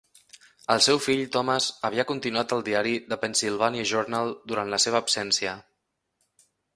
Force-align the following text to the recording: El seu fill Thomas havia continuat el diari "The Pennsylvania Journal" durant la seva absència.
El 0.75 0.79
seu 0.83 0.99
fill 1.07 1.19
Thomas 1.35 1.67
havia 1.89 2.05
continuat 2.11 2.55
el 2.57 2.65
diari 2.69 2.93
"The 3.11 3.19
Pennsylvania 3.25 3.85
Journal" 3.91 4.33
durant 4.53 4.73
la 4.75 4.81
seva 4.87 5.03
absència. 5.07 5.53